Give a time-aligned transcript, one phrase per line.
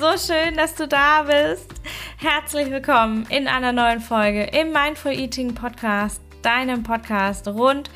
[0.00, 1.74] So schön, dass du da bist.
[2.16, 7.90] Herzlich willkommen in einer neuen Folge im Mindful Eating Podcast, deinem Podcast rund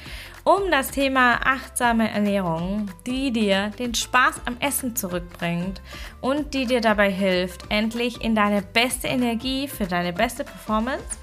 [0.45, 5.81] um das Thema achtsame Ernährung, die dir den Spaß am Essen zurückbringt
[6.21, 11.17] und die dir dabei hilft, endlich in deine beste Energie für deine beste Performance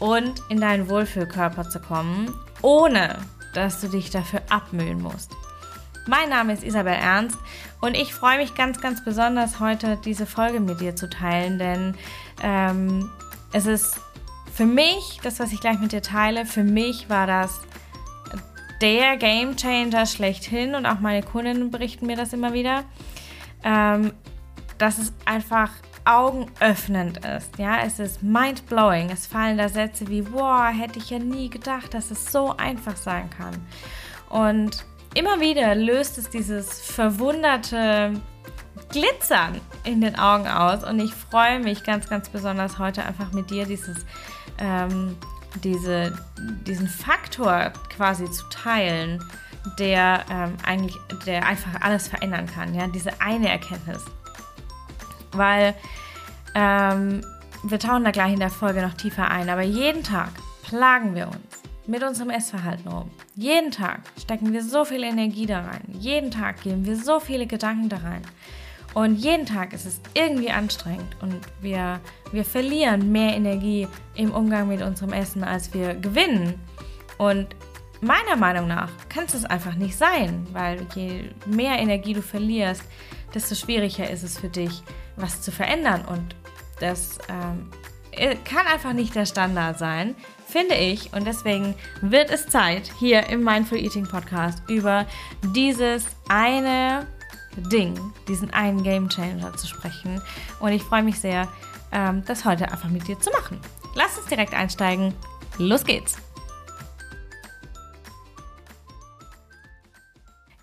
[0.00, 3.20] und in deinen Wohlfühlkörper zu kommen, ohne
[3.54, 5.32] dass du dich dafür abmühen musst.
[6.08, 7.36] Mein Name ist Isabel Ernst
[7.80, 11.96] und ich freue mich ganz, ganz besonders heute diese Folge mit dir zu teilen, denn
[12.44, 13.10] ähm,
[13.52, 14.00] es ist
[14.54, 17.60] für mich, das, was ich gleich mit dir teile, für mich war das
[18.80, 22.84] der Game Changer schlechthin und auch meine Kundinnen berichten mir das immer wieder,
[23.64, 24.12] ähm,
[24.78, 25.70] dass es einfach
[26.04, 27.58] augenöffnend ist.
[27.58, 29.10] Ja, es ist mind-blowing.
[29.10, 32.96] Es fallen da Sätze wie, wow, hätte ich ja nie gedacht, dass es so einfach
[32.96, 33.56] sein kann.
[34.28, 34.84] Und
[35.16, 38.12] immer wieder löst es dieses verwunderte
[38.90, 40.84] Glitzern in den Augen aus.
[40.84, 44.04] Und ich freue mich ganz, ganz besonders heute einfach mit dir dieses,
[44.58, 45.16] ähm,
[45.64, 46.16] diese,
[46.66, 49.24] diesen Faktor quasi zu teilen,
[49.78, 52.74] der ähm, eigentlich, der einfach alles verändern kann.
[52.74, 54.04] Ja, diese eine Erkenntnis.
[55.32, 55.74] Weil
[56.54, 57.22] ähm,
[57.62, 59.48] wir tauchen da gleich in der Folge noch tiefer ein.
[59.48, 60.28] Aber jeden Tag
[60.62, 63.10] plagen wir uns mit unserem Essverhalten um.
[63.34, 65.84] Jeden Tag stecken wir so viel Energie da rein.
[65.98, 68.22] Jeden Tag geben wir so viele Gedanken da rein.
[68.94, 72.00] Und jeden Tag ist es irgendwie anstrengend und wir,
[72.32, 76.54] wir verlieren mehr Energie im Umgang mit unserem Essen, als wir gewinnen.
[77.18, 77.48] Und
[78.00, 82.84] meiner Meinung nach kann es einfach nicht sein, weil je mehr Energie du verlierst,
[83.34, 84.82] desto schwieriger ist es für dich,
[85.16, 86.06] was zu verändern.
[86.06, 86.34] Und
[86.80, 87.70] das ähm,
[88.44, 90.14] kann einfach nicht der Standard sein,
[90.46, 91.12] finde ich.
[91.12, 95.06] Und deswegen wird es Zeit, hier im Mindful Eating Podcast über
[95.54, 97.06] dieses eine
[97.72, 97.98] Ding,
[98.28, 100.22] diesen einen Game Changer zu sprechen.
[100.60, 101.48] Und ich freue mich sehr,
[101.92, 103.60] ähm, das heute einfach mit dir zu machen.
[103.94, 105.14] Lass uns direkt einsteigen.
[105.58, 106.16] Los geht's!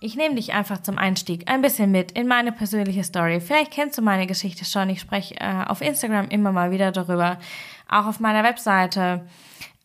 [0.05, 3.39] Ich nehme dich einfach zum Einstieg ein bisschen mit in meine persönliche Story.
[3.39, 4.89] Vielleicht kennst du meine Geschichte schon.
[4.89, 7.39] Ich spreche äh, auf Instagram immer mal wieder darüber.
[7.87, 9.25] Auch auf meiner Webseite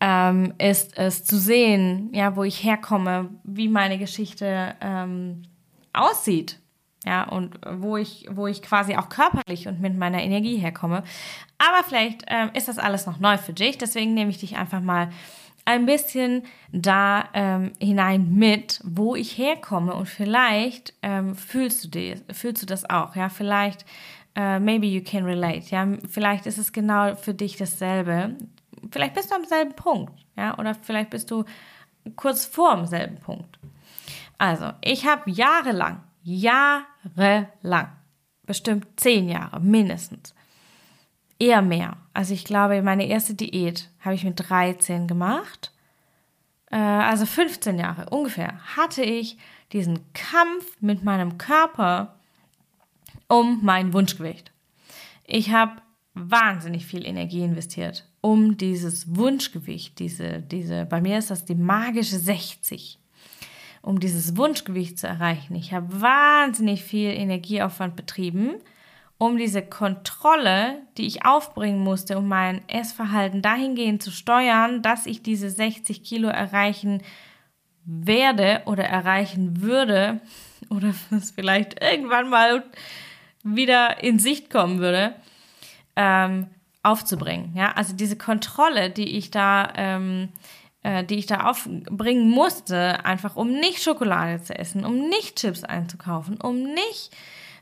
[0.00, 5.42] ähm, ist es zu sehen, ja, wo ich herkomme, wie meine Geschichte ähm,
[5.92, 6.60] aussieht.
[7.04, 11.04] Ja, und wo ich, wo ich quasi auch körperlich und mit meiner Energie herkomme.
[11.56, 13.78] Aber vielleicht ähm, ist das alles noch neu für dich.
[13.78, 15.08] Deswegen nehme ich dich einfach mal
[15.69, 16.42] ein bisschen
[16.72, 22.66] da ähm, hinein mit, wo ich herkomme und vielleicht ähm, fühlst du das, fühlst du
[22.66, 23.84] das auch, ja, vielleicht
[24.38, 28.34] uh, maybe you can relate, ja, vielleicht ist es genau für dich dasselbe,
[28.90, 31.44] vielleicht bist du am selben Punkt, ja, oder vielleicht bist du
[32.16, 33.58] kurz vor dem selben Punkt.
[34.38, 37.92] Also, ich habe jahrelang, jahrelang,
[38.44, 40.34] bestimmt zehn Jahre mindestens,
[41.38, 41.96] eher mehr.
[42.14, 45.72] Also ich glaube, meine erste Diät habe ich mit 13 gemacht.
[46.70, 49.38] Äh, also 15 Jahre ungefähr hatte ich
[49.72, 52.16] diesen Kampf mit meinem Körper
[53.28, 54.52] um mein Wunschgewicht.
[55.24, 55.82] Ich habe
[56.18, 62.18] wahnsinnig viel Energie investiert, um dieses Wunschgewicht, diese, diese, bei mir ist das die magische
[62.18, 62.98] 60,
[63.82, 65.54] um dieses Wunschgewicht zu erreichen.
[65.54, 68.56] Ich habe wahnsinnig viel Energieaufwand betrieben
[69.18, 75.22] um diese Kontrolle, die ich aufbringen musste, um mein Essverhalten dahingehend zu steuern, dass ich
[75.22, 77.02] diese 60 Kilo erreichen
[77.84, 80.20] werde oder erreichen würde
[80.70, 82.64] oder es vielleicht irgendwann mal
[83.42, 85.14] wieder in Sicht kommen würde,
[85.98, 86.47] ähm,
[86.82, 87.53] aufzubringen.
[87.54, 90.28] Ja, also diese Kontrolle, die ich da, ähm,
[90.82, 95.64] äh, die ich da aufbringen musste, einfach um nicht Schokolade zu essen, um nicht Chips
[95.64, 97.10] einzukaufen, um nicht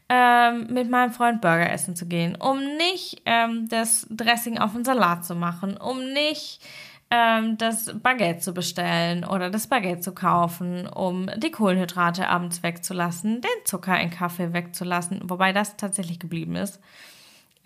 [0.08, 4.84] ähm, mit meinem Freund Burger essen zu gehen, um nicht ähm, das Dressing auf den
[4.84, 6.60] Salat zu machen, um nicht
[7.10, 13.40] ähm, das Baguette zu bestellen oder das Baguette zu kaufen, um die Kohlenhydrate abends wegzulassen,
[13.40, 16.80] den Zucker in Kaffee wegzulassen, wobei das tatsächlich geblieben ist,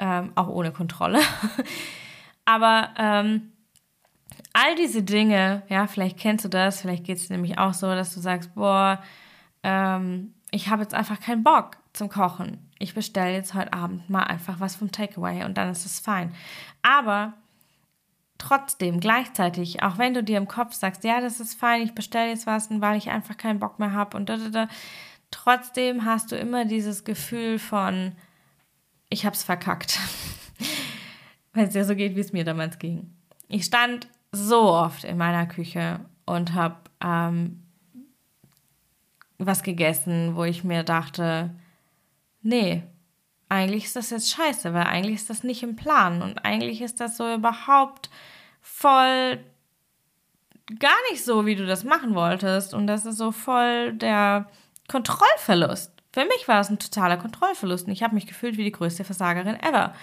[0.00, 1.20] ähm, auch ohne Kontrolle.
[2.44, 3.52] Aber ähm,
[4.52, 8.14] all diese Dinge, ja, vielleicht kennst du das, vielleicht geht es nämlich auch so, dass
[8.14, 9.00] du sagst, boah,
[9.62, 12.70] ähm, ich habe jetzt einfach keinen Bock zum Kochen.
[12.78, 16.34] Ich bestelle jetzt heute Abend mal einfach was vom Takeaway und dann ist es fein.
[16.82, 17.34] Aber
[18.38, 22.30] trotzdem gleichzeitig, auch wenn du dir im Kopf sagst, ja, das ist fein, ich bestelle
[22.30, 24.68] jetzt was, weil ich einfach keinen Bock mehr habe und da, da, da,
[25.30, 28.12] trotzdem hast du immer dieses Gefühl von,
[29.10, 29.98] ich hab's verkackt.
[31.52, 33.12] Wenn es dir so geht, wie es mir damals ging.
[33.48, 37.62] Ich stand so oft in meiner Küche und habe ähm,
[39.38, 41.50] was gegessen, wo ich mir dachte,
[42.42, 42.84] nee,
[43.48, 47.00] eigentlich ist das jetzt scheiße, weil eigentlich ist das nicht im Plan und eigentlich ist
[47.00, 48.08] das so überhaupt
[48.60, 49.40] voll
[50.78, 54.48] gar nicht so, wie du das machen wolltest und das ist so voll der
[54.88, 55.99] Kontrollverlust.
[56.12, 59.04] Für mich war es ein totaler Kontrollverlust und ich habe mich gefühlt wie die größte
[59.04, 59.94] Versagerin ever.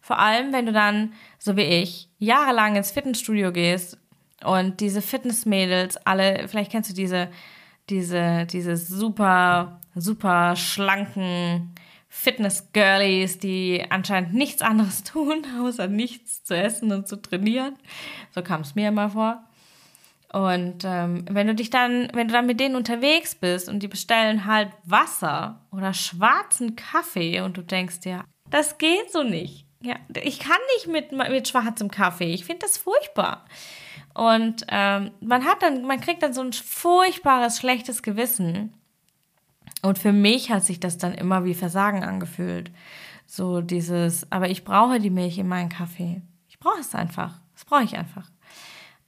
[0.00, 3.98] Vor allem, wenn du dann, so wie ich, jahrelang ins Fitnessstudio gehst
[4.44, 7.28] und diese Fitnessmädels alle, vielleicht kennst du diese,
[7.90, 11.74] diese, diese super, super schlanken,
[12.08, 17.76] Fitness-Girlies, die anscheinend nichts anderes tun, außer nichts zu essen und zu trainieren.
[18.34, 19.44] So kam es mir immer vor.
[20.36, 23.88] Und ähm, wenn du dich dann, wenn du dann mit denen unterwegs bist und die
[23.88, 29.64] bestellen halt Wasser oder schwarzen Kaffee und du denkst dir, das geht so nicht.
[29.80, 32.34] Ja, ich kann nicht mit, mit schwarzem Kaffee.
[32.34, 33.46] Ich finde das furchtbar.
[34.12, 38.74] Und ähm, man hat dann, man kriegt dann so ein furchtbares, schlechtes Gewissen
[39.80, 42.70] und für mich hat sich das dann immer wie Versagen angefühlt.
[43.24, 46.20] So dieses, aber ich brauche die Milch in meinen Kaffee.
[46.46, 47.40] Ich brauche es einfach.
[47.54, 48.30] Das brauche ich einfach.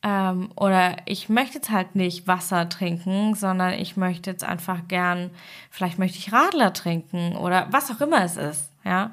[0.03, 5.31] Ähm, oder ich möchte jetzt halt nicht Wasser trinken, sondern ich möchte jetzt einfach gern,
[5.71, 9.13] vielleicht möchte ich Radler trinken oder was auch immer es ist, ja.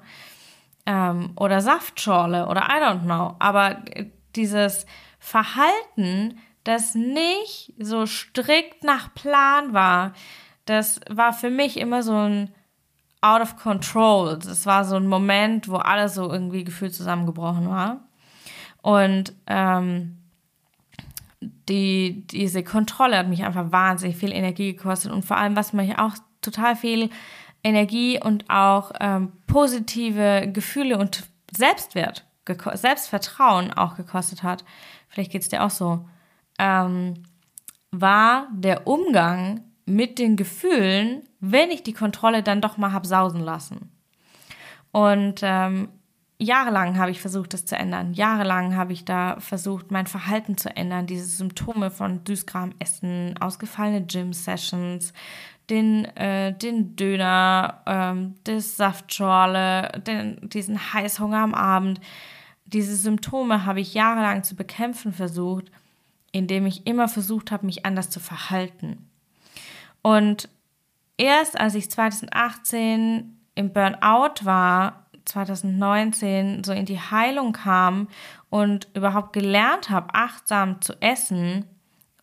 [0.86, 3.36] Ähm, oder Saftschorle oder I don't know.
[3.40, 3.78] Aber
[4.36, 4.86] dieses
[5.18, 10.14] Verhalten, das nicht so strikt nach Plan war,
[10.66, 12.54] das war für mich immer so ein
[13.22, 14.38] out of control.
[14.38, 18.02] Das war so ein Moment, wo alles so irgendwie gefühlt zusammengebrochen war.
[18.84, 20.18] Und ähm,
[21.70, 25.12] die, diese Kontrolle hat mich einfach wahnsinnig viel Energie gekostet.
[25.12, 27.10] Und vor allem, was mich auch total viel
[27.64, 32.26] Energie und auch ähm, positive Gefühle und Selbstwert,
[32.74, 34.64] Selbstvertrauen auch gekostet hat,
[35.10, 36.08] vielleicht geht es dir auch so,
[36.60, 37.24] ähm,
[37.92, 43.42] war der Umgang mit den Gefühlen, wenn ich die Kontrolle dann doch mal hab sausen
[43.42, 43.92] lassen.
[44.92, 45.90] Und ähm,
[46.38, 48.14] jahrelang habe ich versucht, das zu ändern.
[48.14, 51.08] Jahrelang habe ich da versucht, mein Verhalten zu ändern.
[51.08, 55.14] Diese Symptome von Süßkram essen, ausgefallene Gym-Sessions,
[55.70, 62.00] den, äh, den Döner, ähm, das Saftschorle, den, diesen Heißhunger am Abend.
[62.66, 65.72] Diese Symptome habe ich jahrelang zu bekämpfen versucht,
[66.32, 69.10] indem ich immer versucht habe, mich anders zu verhalten.
[70.02, 70.50] Und
[71.18, 78.08] erst als ich 2018 im Burnout war, 2019 so in die Heilung kam
[78.50, 81.66] und überhaupt gelernt habe, achtsam zu essen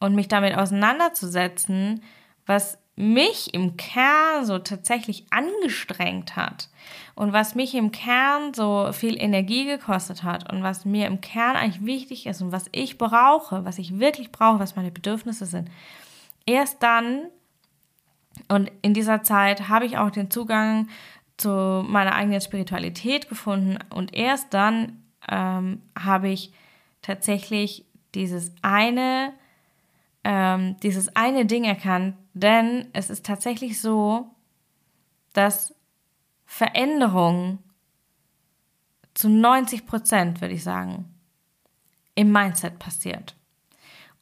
[0.01, 2.03] und mich damit auseinanderzusetzen,
[2.47, 6.69] was mich im Kern so tatsächlich angestrengt hat
[7.15, 11.57] und was mich im Kern so viel Energie gekostet hat und was mir im Kern
[11.57, 15.71] eigentlich wichtig ist und was ich brauche, was ich wirklich brauche, was meine Bedürfnisse sind.
[16.45, 17.29] Erst dann
[18.49, 20.89] und in dieser Zeit habe ich auch den Zugang
[21.43, 26.53] zu meiner eigenen Spiritualität gefunden und erst dann ähm, habe ich
[27.03, 27.85] tatsächlich
[28.15, 29.33] dieses eine,
[30.25, 34.31] ähm, dieses eine Ding erkannt, denn es ist tatsächlich so,
[35.33, 35.75] dass
[36.47, 37.59] Veränderung
[39.15, 41.07] zu 90 Prozent, würde ich sagen,
[42.15, 43.35] im Mindset passiert.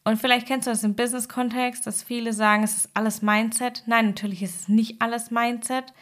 [0.04, 3.82] Und vielleicht kennst du das im Business-Kontext, dass viele sagen, es ist alles Mindset.
[3.86, 5.92] Nein, natürlich ist es nicht alles Mindset.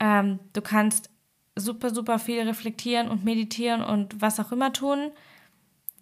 [0.00, 1.10] Ähm, du kannst
[1.56, 5.12] super, super viel reflektieren und meditieren und was auch immer tun.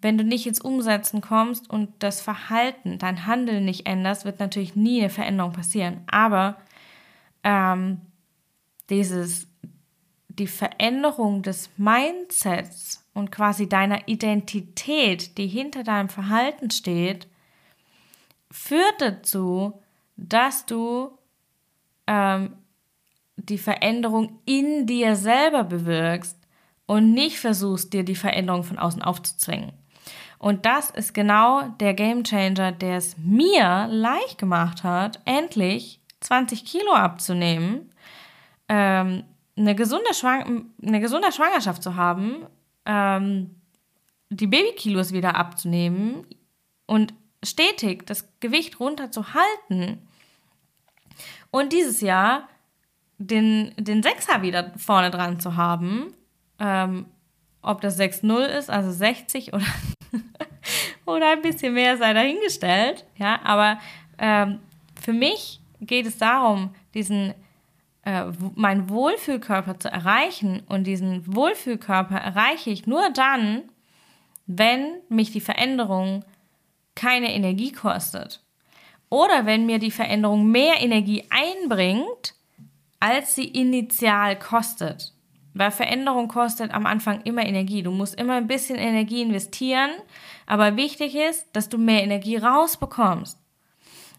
[0.01, 4.75] Wenn du nicht ins Umsetzen kommst und das Verhalten, dein Handeln nicht änderst, wird natürlich
[4.75, 6.01] nie eine Veränderung passieren.
[6.07, 6.57] Aber
[7.43, 7.99] ähm,
[8.89, 9.47] dieses,
[10.29, 17.27] die Veränderung des Mindsets und quasi deiner Identität, die hinter deinem Verhalten steht,
[18.49, 19.81] führt dazu,
[20.15, 21.11] dass du
[22.07, 22.53] ähm,
[23.47, 26.37] die Veränderung in dir selber bewirkst
[26.85, 29.71] und nicht versuchst, dir die Veränderung von außen aufzuzwingen.
[30.39, 36.65] Und das ist genau der Game Changer, der es mir leicht gemacht hat, endlich 20
[36.65, 37.91] Kilo abzunehmen,
[38.69, 39.23] ähm,
[39.57, 42.45] eine, gesunde eine gesunde Schwangerschaft zu haben,
[42.85, 43.55] ähm,
[44.29, 46.25] die Babykilos wieder abzunehmen
[46.85, 50.07] und stetig das Gewicht runterzuhalten
[51.51, 52.47] und dieses Jahr
[53.19, 56.13] den, den Sechser wieder vorne dran zu haben,
[56.57, 57.05] ähm,
[57.61, 59.65] ob das 6-0 ist, also 60 oder,
[61.05, 63.79] oder ein bisschen mehr sei dahingestellt, ja, aber
[64.17, 64.59] ähm,
[64.99, 67.33] für mich geht es darum, diesen
[68.05, 73.63] äh, meinen Wohlfühlkörper zu erreichen und diesen Wohlfühlkörper erreiche ich nur dann,
[74.45, 76.23] wenn mich die Veränderung
[76.95, 78.41] keine Energie kostet.
[79.09, 82.35] Oder wenn mir die Veränderung mehr Energie einbringt,
[82.99, 85.13] als sie initial kostet.
[85.53, 87.81] Weil Veränderung kostet am Anfang immer Energie.
[87.81, 89.91] Du musst immer ein bisschen Energie investieren,
[90.45, 93.37] aber wichtig ist, dass du mehr Energie rausbekommst.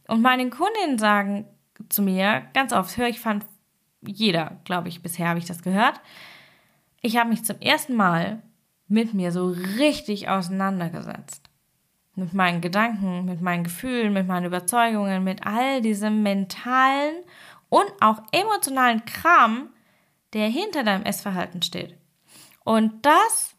[0.08, 1.46] Und meine Kundinnen sagen
[1.88, 3.42] zu mir, ganz oft höre ich von
[4.02, 6.00] jeder, glaube ich, bisher habe ich das gehört.
[7.00, 8.42] Ich habe mich zum ersten Mal
[8.88, 9.46] mit mir so
[9.78, 11.48] richtig auseinandergesetzt.
[12.16, 17.14] Mit meinen Gedanken, mit meinen Gefühlen, mit meinen Überzeugungen, mit all diesem mentalen
[17.70, 19.70] und auch emotionalen Kram,
[20.34, 21.96] der hinter deinem Essverhalten steht.
[22.62, 23.56] Und das,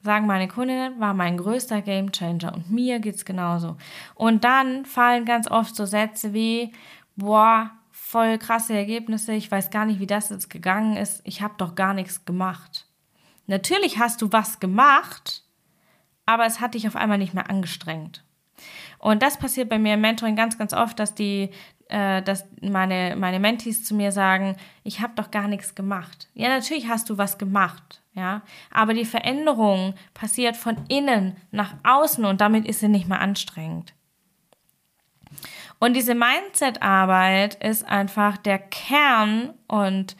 [0.00, 3.76] sagen meine Kundinnen, war mein größter Gamechanger und mir geht's genauso.
[4.14, 6.72] Und dann fallen ganz oft so Sätze wie,
[7.16, 11.54] boah, voll krasse Ergebnisse, ich weiß gar nicht, wie das jetzt gegangen ist, ich habe
[11.58, 12.86] doch gar nichts gemacht.
[13.46, 15.44] Natürlich hast du was gemacht,
[16.24, 18.24] aber es hat dich auf einmal nicht mehr angestrengt.
[18.98, 21.50] Und das passiert bei mir im Mentoring ganz, ganz oft, dass die,
[21.88, 26.28] äh, dass meine, meine Mentees zu mir sagen, ich habe doch gar nichts gemacht.
[26.34, 32.24] Ja, natürlich hast du was gemacht, ja, aber die Veränderung passiert von innen nach außen
[32.24, 33.94] und damit ist sie nicht mehr anstrengend.
[35.78, 40.16] Und diese Mindset-Arbeit ist einfach der Kern und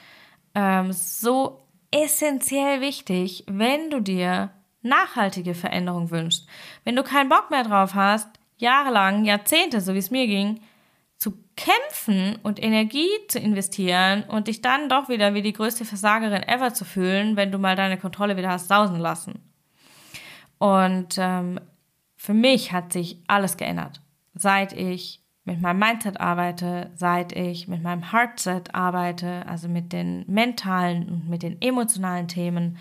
[0.54, 4.50] ähm, so essentiell wichtig, wenn du dir
[4.82, 6.46] nachhaltige Veränderung wünschst.
[6.84, 10.60] Wenn du keinen Bock mehr drauf hast, jahrelang, Jahrzehnte, so wie es mir ging,
[11.18, 16.44] zu kämpfen und Energie zu investieren und dich dann doch wieder wie die größte Versagerin
[16.44, 19.40] ever zu fühlen, wenn du mal deine Kontrolle wieder hast sausen lassen.
[20.58, 21.60] Und ähm,
[22.16, 24.00] für mich hat sich alles geändert,
[24.34, 30.24] seit ich mit meinem Mindset arbeite, seit ich mit meinem Heartset arbeite, also mit den
[30.28, 32.76] mentalen und mit den emotionalen Themen,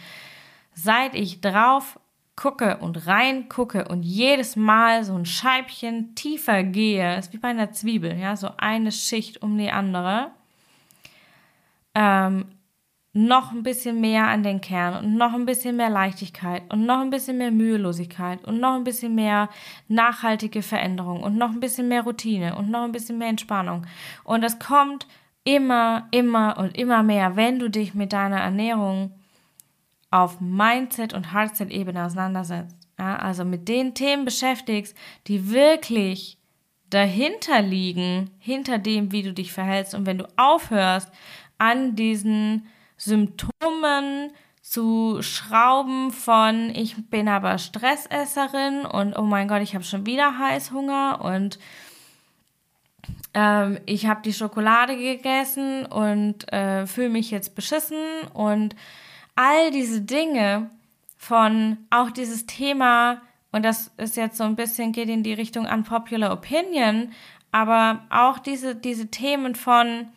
[0.74, 2.00] seit ich drauf
[2.38, 7.74] gucke und reingucke und jedes Mal so ein Scheibchen tiefer gehe, ist wie bei einer
[7.74, 10.32] Zwiebel, ja, so eine Schicht um die andere,
[11.96, 12.46] ähm,
[13.12, 17.00] noch ein bisschen mehr an den Kern und noch ein bisschen mehr Leichtigkeit und noch
[17.00, 19.50] ein bisschen mehr Mühelosigkeit und noch ein bisschen mehr
[19.88, 23.88] nachhaltige Veränderung und noch ein bisschen mehr Routine und noch ein bisschen mehr Entspannung.
[24.24, 25.08] Und das kommt
[25.44, 29.12] immer, immer und immer mehr, wenn du dich mit deiner Ernährung
[30.11, 32.75] auf Mindset- und Heartset-Ebene auseinandersetzt.
[32.99, 34.97] Ja, also mit den Themen beschäftigst,
[35.27, 36.37] die wirklich
[36.89, 39.93] dahinter liegen, hinter dem, wie du dich verhältst.
[39.93, 41.11] Und wenn du aufhörst,
[41.57, 49.75] an diesen Symptomen zu schrauben von ich bin aber Stressesserin und oh mein Gott, ich
[49.75, 51.57] habe schon wieder Heißhunger und
[53.33, 57.97] ähm, ich habe die Schokolade gegessen und äh, fühle mich jetzt beschissen
[58.33, 58.75] und
[59.38, 60.70] all diese Dinge
[61.15, 65.65] von auch dieses Thema und das ist jetzt so ein bisschen geht in die Richtung
[65.65, 67.13] unpopular opinion,
[67.51, 70.10] aber auch diese diese Themen von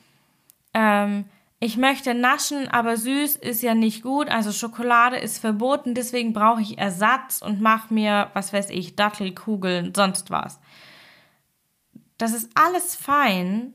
[0.75, 1.25] ähm,
[1.63, 6.63] ich möchte naschen, aber süß ist ja nicht gut, also Schokolade ist verboten, deswegen brauche
[6.63, 10.59] ich Ersatz und mache mir, was weiß ich, Dattelkugeln, sonst was.
[12.17, 13.75] Das ist alles fein,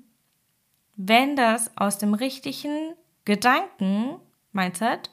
[0.96, 4.16] wenn das aus dem richtigen Gedanken,
[4.52, 5.12] Mindset,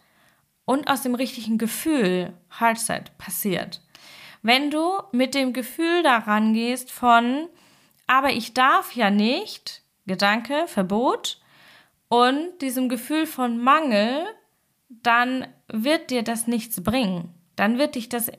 [0.64, 3.81] und aus dem richtigen Gefühl, Heartset, passiert.
[4.42, 7.49] Wenn du mit dem Gefühl daran gehst von,
[8.07, 11.40] aber ich darf ja nicht, Gedanke, Verbot,
[12.09, 14.26] und diesem Gefühl von Mangel,
[14.90, 17.33] dann wird dir das nichts bringen.
[17.57, 18.31] Dann wird dich das,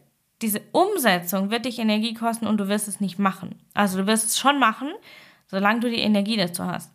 [0.44, 3.56] diese Umsetzung wird dich Energie kosten und du wirst es nicht machen.
[3.74, 4.92] Also du wirst es schon machen,
[5.48, 6.92] solange du die Energie dazu hast.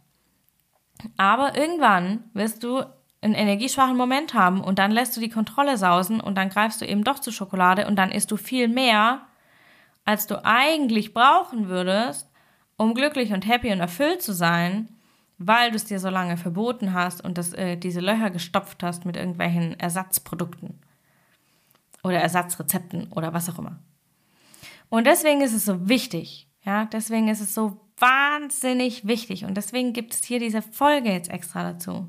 [1.16, 2.84] Aber irgendwann wirst du
[3.20, 6.86] einen energieschwachen Moment haben und dann lässt du die Kontrolle sausen und dann greifst du
[6.86, 9.22] eben doch zur Schokolade und dann isst du viel mehr,
[10.04, 12.30] als du eigentlich brauchen würdest,
[12.76, 14.88] um glücklich und happy und erfüllt zu sein
[15.38, 19.06] weil du es dir so lange verboten hast und das, äh, diese Löcher gestopft hast
[19.06, 20.80] mit irgendwelchen Ersatzprodukten
[22.02, 23.78] oder Ersatzrezepten oder was auch immer.
[24.88, 29.92] Und deswegen ist es so wichtig, ja, deswegen ist es so wahnsinnig wichtig und deswegen
[29.92, 32.08] gibt es hier diese Folge jetzt extra dazu.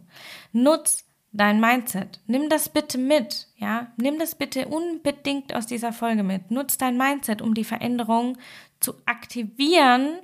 [0.51, 2.21] Nutz dein Mindset.
[2.27, 3.87] Nimm das bitte mit, ja?
[3.97, 6.51] Nimm das bitte unbedingt aus dieser Folge mit.
[6.51, 8.37] Nutz dein Mindset, um die Veränderung
[8.79, 10.19] zu aktivieren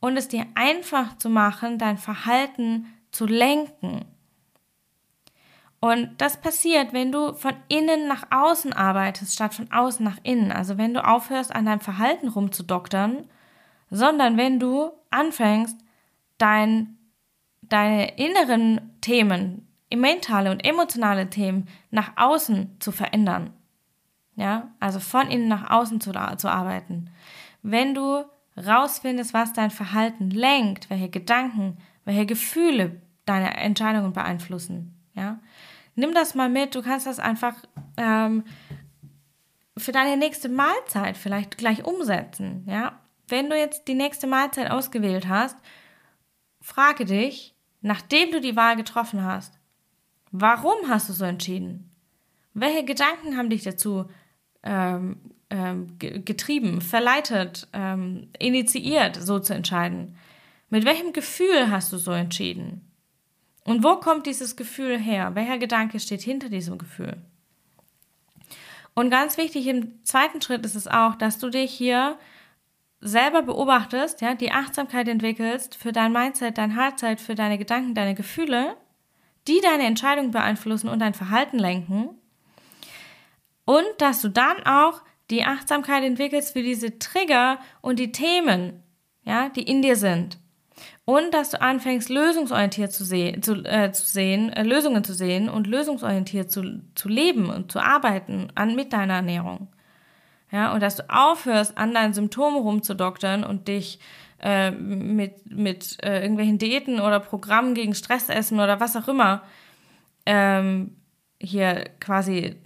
[0.00, 4.04] und es dir einfach zu machen, dein Verhalten zu lenken.
[5.80, 10.52] Und das passiert, wenn du von innen nach außen arbeitest, statt von außen nach innen.
[10.52, 13.24] Also wenn du aufhörst, an deinem Verhalten rumzudoktern,
[13.90, 15.78] sondern wenn du anfängst,
[16.38, 16.98] dein,
[17.62, 23.52] deine inneren Themen, mentale und emotionale Themen nach außen zu verändern.
[24.36, 27.10] Ja, also von innen nach außen zu, zu arbeiten.
[27.62, 28.24] Wenn du
[28.56, 35.40] rausfindest, was dein Verhalten lenkt, welche Gedanken, welche Gefühle deine Entscheidungen beeinflussen, ja,
[36.00, 36.74] Nimm das mal mit.
[36.74, 37.54] Du kannst das einfach
[37.96, 38.44] ähm,
[39.76, 42.64] für deine nächste Mahlzeit vielleicht gleich umsetzen.
[42.66, 42.98] Ja,
[43.30, 45.56] wenn du jetzt die nächste Mahlzeit ausgewählt hast,
[46.60, 49.58] frage dich, nachdem du die Wahl getroffen hast,
[50.30, 51.90] warum hast du so entschieden?
[52.54, 54.06] Welche Gedanken haben dich dazu
[54.62, 55.16] ähm,
[55.50, 60.16] ähm, getrieben, verleitet, ähm, initiiert, so zu entscheiden?
[60.68, 62.90] Mit welchem Gefühl hast du so entschieden?
[63.64, 65.34] Und wo kommt dieses Gefühl her?
[65.34, 67.16] Welcher Gedanke steht hinter diesem Gefühl?
[68.94, 72.18] Und ganz wichtig im zweiten Schritt ist es auch, dass du dich hier
[73.00, 78.14] selber beobachtest, ja, die Achtsamkeit entwickelst für dein Mindset, dein Hartzeit, für deine Gedanken, deine
[78.14, 78.76] Gefühle,
[79.48, 82.10] die deine Entscheidung beeinflussen und dein Verhalten lenken.
[83.64, 88.82] Und dass du dann auch die Achtsamkeit entwickelst für diese Trigger und die Themen,
[89.24, 90.38] ja, die in dir sind.
[91.04, 95.48] Und dass du anfängst, lösungsorientiert zu, sehen, zu, äh, zu sehen, äh, Lösungen zu sehen
[95.48, 99.68] und lösungsorientiert zu, zu leben und zu arbeiten an, mit deiner Ernährung.
[100.52, 104.00] Ja, und dass du aufhörst, an deinen Symptomen rumzudoktern und dich
[104.40, 109.42] äh, mit, mit äh, irgendwelchen Diäten oder Programmen gegen Stressessen oder was auch immer
[110.26, 110.96] ähm,
[111.40, 112.56] hier quasi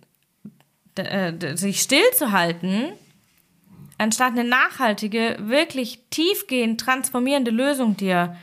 [0.96, 2.92] äh, sich stillzuhalten,
[3.98, 8.36] anstatt eine nachhaltige, wirklich tiefgehend transformierende Lösung dir,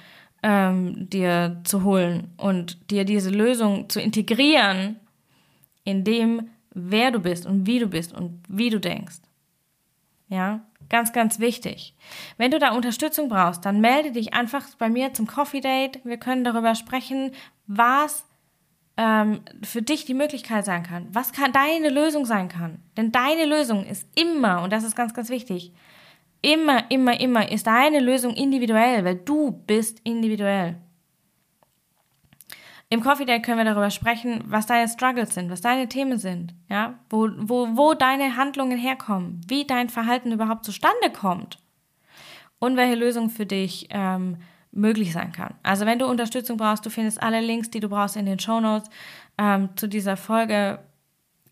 [0.43, 4.97] ähm, dir zu holen und dir diese Lösung zu integrieren
[5.83, 9.19] in dem, wer du bist und wie du bist und wie du denkst.
[10.31, 11.93] Ja, ganz, ganz wichtig.
[12.37, 15.99] Wenn du da Unterstützung brauchst, dann melde dich einfach bei mir zum Coffee Date.
[16.05, 17.31] Wir können darüber sprechen,
[17.67, 18.25] was
[18.95, 22.79] ähm, für dich die Möglichkeit sein kann, was kann deine Lösung sein kann.
[22.95, 25.73] Denn deine Lösung ist immer, und das ist ganz, ganz wichtig,
[26.41, 30.77] immer, immer, immer ist deine Lösung individuell, weil du bist individuell.
[32.91, 36.53] Im Coffee Day können wir darüber sprechen, was deine Struggles sind, was deine Themen sind,
[36.69, 41.57] ja, wo, wo, wo deine Handlungen herkommen, wie dein Verhalten überhaupt zustande kommt
[42.59, 44.39] und welche Lösung für dich ähm,
[44.73, 45.53] möglich sein kann.
[45.63, 48.59] Also wenn du Unterstützung brauchst, du findest alle Links, die du brauchst in den Show
[48.59, 48.89] Notes
[49.37, 50.79] ähm, zu dieser Folge.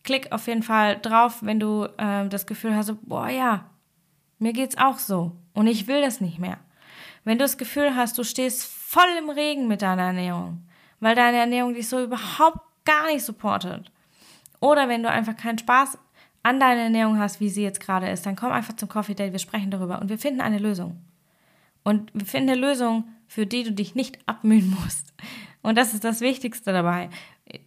[0.04, 3.64] Klick auf jeden Fall drauf, wenn du ähm, das Gefühl hast, boah ja,
[4.40, 6.58] mir geht's auch so und ich will das nicht mehr.
[7.24, 10.66] Wenn du das Gefühl hast, du stehst voll im Regen mit deiner Ernährung,
[11.00, 13.92] weil deine Ernährung dich so überhaupt gar nicht supportet.
[14.60, 15.98] Oder wenn du einfach keinen Spaß
[16.44, 19.32] an deiner Ernährung hast, wie sie jetzt gerade ist, dann komm einfach zum Coffee Date,
[19.32, 21.02] wir sprechen darüber und wir finden eine Lösung.
[21.84, 25.14] Und wir finden eine Lösung, für die du dich nicht abmühen musst.
[25.62, 27.10] Und das ist das Wichtigste dabei.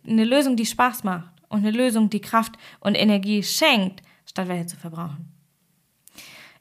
[0.07, 4.67] Eine Lösung, die Spaß macht und eine Lösung, die Kraft und Energie schenkt, statt welche
[4.67, 5.33] zu verbrauchen.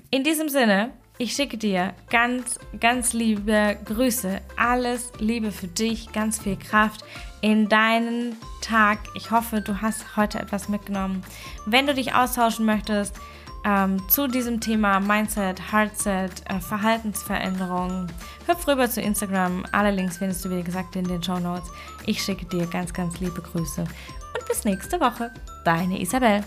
[0.10, 4.41] In diesem Sinne ich schicke dir ganz, ganz liebe Grüße.
[4.57, 7.05] Alles Liebe für dich, ganz viel Kraft
[7.41, 8.97] in deinen Tag.
[9.13, 11.23] Ich hoffe, du hast heute etwas mitgenommen.
[11.67, 13.15] Wenn du dich austauschen möchtest
[13.63, 18.07] ähm, zu diesem Thema Mindset, Heartset, äh, Verhaltensveränderung,
[18.47, 19.63] hüpf rüber zu Instagram.
[19.71, 21.69] Alle Links findest du, wie gesagt, in den Show Notes.
[22.07, 25.31] Ich schicke dir ganz, ganz liebe Grüße und bis nächste Woche.
[25.65, 26.43] Deine Isabel.